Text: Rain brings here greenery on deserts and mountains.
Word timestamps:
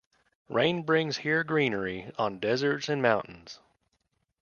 Rain 0.49 0.81
brings 0.81 1.17
here 1.17 1.43
greenery 1.43 2.11
on 2.17 2.39
deserts 2.39 2.89
and 2.89 3.03
mountains. 3.03 3.59